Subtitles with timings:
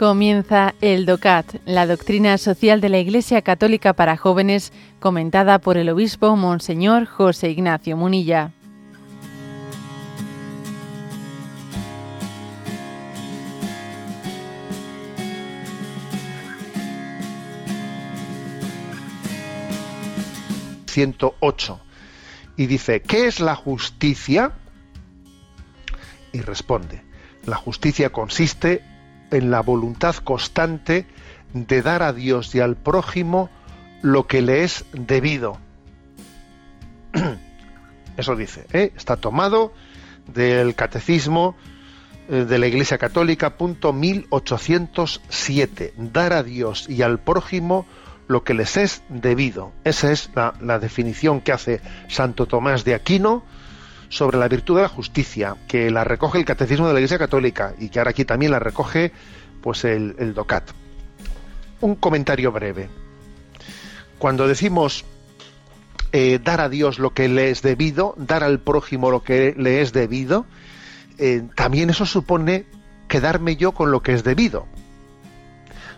[0.00, 5.90] Comienza el DOCAT, la doctrina social de la Iglesia Católica para jóvenes, comentada por el
[5.90, 8.50] obispo Monseñor José Ignacio Munilla.
[20.86, 21.78] ...108...
[22.56, 24.52] y dice, ¿qué es la justicia?
[26.32, 27.02] Y responde,
[27.44, 28.82] la justicia consiste
[29.30, 31.06] en la voluntad constante
[31.52, 33.50] de dar a Dios y al prójimo
[34.02, 35.58] lo que le es debido.
[38.16, 38.92] Eso dice, ¿eh?
[38.96, 39.72] está tomado
[40.26, 41.56] del Catecismo
[42.28, 45.94] eh, de la Iglesia Católica, punto 1807.
[45.96, 47.86] Dar a Dios y al prójimo
[48.28, 49.72] lo que les es debido.
[49.84, 53.42] Esa es la, la definición que hace Santo Tomás de Aquino
[54.10, 57.74] sobre la virtud de la justicia, que la recoge el Catecismo de la Iglesia Católica
[57.78, 59.12] y que ahora aquí también la recoge
[59.62, 60.70] pues el, DOCAT.
[61.80, 62.90] Un comentario breve.
[64.18, 65.04] Cuando decimos
[66.12, 69.80] eh, dar a Dios lo que le es debido, dar al prójimo lo que le
[69.80, 70.44] es debido,
[71.18, 72.66] eh, también eso supone
[73.06, 74.66] quedarme yo con lo que es debido.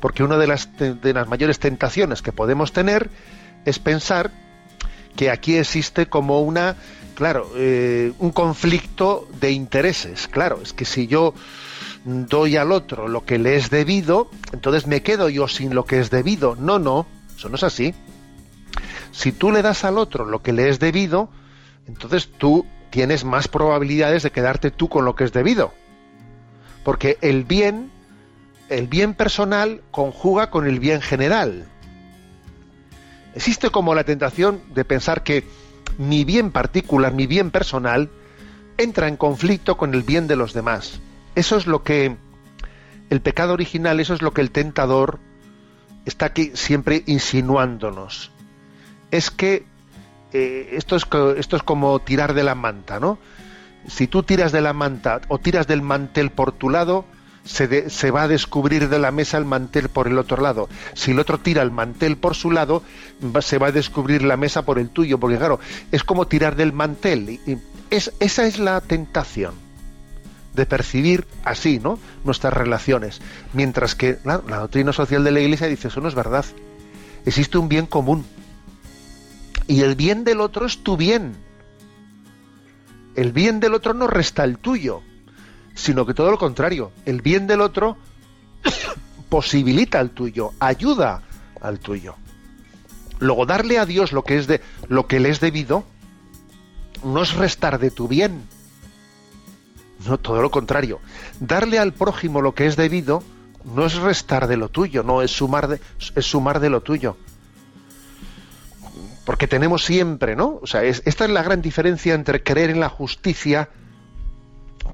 [0.00, 3.10] Porque una de las, de las mayores tentaciones que podemos tener
[3.64, 4.30] es pensar
[5.16, 6.76] que aquí existe como una
[7.16, 10.28] claro, eh, un conflicto de intereses.
[10.28, 11.34] Claro, es que si yo
[12.04, 15.98] doy al otro lo que le es debido, entonces me quedo yo sin lo que
[15.98, 16.54] es debido.
[16.54, 17.94] No, no, eso no es así.
[19.10, 21.30] Si tú le das al otro lo que le es debido,
[21.88, 25.72] entonces tú tienes más probabilidades de quedarte tú con lo que es debido.
[26.84, 27.90] Porque el bien,
[28.68, 31.66] el bien personal conjuga con el bien general.
[33.34, 35.44] Existe como la tentación de pensar que
[35.98, 38.10] mi bien particular, mi bien personal,
[38.78, 41.00] entra en conflicto con el bien de los demás.
[41.34, 42.16] Eso es lo que
[43.10, 45.18] el pecado original, eso es lo que el tentador
[46.04, 48.30] está aquí siempre insinuándonos.
[49.10, 49.64] Es que
[50.32, 51.06] eh, esto, es,
[51.36, 53.18] esto es como tirar de la manta, ¿no?
[53.86, 57.04] Si tú tiras de la manta o tiras del mantel por tu lado,
[57.46, 60.68] se, va a descubrir de la mesa el mantel por el otro lado.
[60.94, 62.82] Si el otro tira el mantel por su lado,
[63.40, 65.60] se va a descubrir la mesa por el tuyo, porque claro,
[65.92, 67.30] es como tirar del mantel.
[67.30, 67.58] Y,
[67.90, 69.54] es, esa es la tentación
[70.54, 71.98] de percibir así, ¿no?
[72.24, 73.20] Nuestras relaciones.
[73.52, 76.44] Mientras que la doctrina social de la Iglesia dice, eso no es verdad.
[77.24, 78.24] Existe un bien común.
[79.68, 81.36] Y el bien del otro es tu bien.
[83.14, 85.02] El bien del otro no resta el tuyo
[85.76, 87.96] sino que todo lo contrario, el bien del otro
[89.28, 91.22] posibilita el tuyo, ayuda
[91.60, 92.16] al tuyo.
[93.20, 95.84] Luego darle a Dios lo que es de lo que le es debido
[97.04, 98.42] no es restar de tu bien.
[100.06, 101.00] No, todo lo contrario.
[101.40, 103.22] Darle al prójimo lo que es debido
[103.64, 105.80] no es restar de lo tuyo, no es sumar de,
[106.14, 107.16] es sumar de lo tuyo.
[109.24, 110.60] Porque tenemos siempre, ¿no?
[110.62, 113.68] O sea, esta es la gran diferencia entre creer en la justicia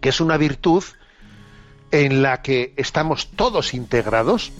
[0.01, 0.85] que es una virtud
[1.91, 4.53] en la que estamos todos integrados,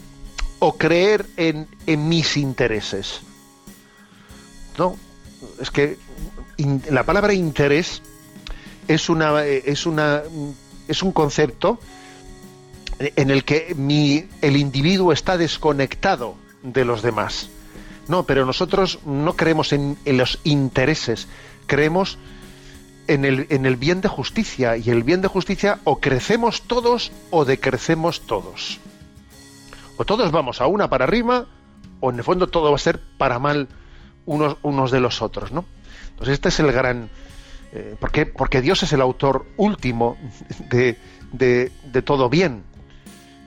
[0.59, 1.67] o creer en,
[2.07, 3.19] mis intereses.
[4.77, 4.95] No,
[5.59, 5.97] es que
[6.89, 8.01] la palabra interés
[8.87, 10.21] es una es una
[10.87, 11.79] es un concepto
[12.99, 17.49] en el que mi, el individuo está desconectado de los demás.
[18.07, 21.27] No, pero nosotros no creemos en, en los intereses,
[21.67, 22.17] creemos
[23.07, 24.77] en el, en el bien de justicia.
[24.77, 28.79] Y el bien de justicia o crecemos todos o decrecemos todos.
[29.97, 31.45] O todos vamos a una para arriba,
[31.99, 33.67] o en el fondo todo va a ser para mal
[34.25, 35.65] unos, unos de los otros, ¿no?
[36.09, 37.09] Entonces este es el gran...
[37.71, 40.17] Eh, porque, porque Dios es el autor último
[40.69, 40.97] de,
[41.31, 42.63] de, de todo bien.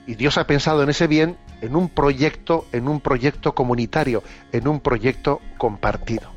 [0.05, 4.67] Y Dios ha pensado en ese bien en un proyecto, en un proyecto comunitario, en
[4.67, 6.36] un proyecto compartido.